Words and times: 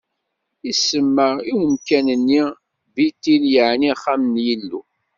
Isemma 0.71 1.27
i 1.51 1.51
umkad-nni 1.61 2.43
Bitil, 2.93 3.43
yeɛni 3.53 3.89
Axxam 3.93 4.23
n 4.33 4.35
Yillu. 4.45 4.81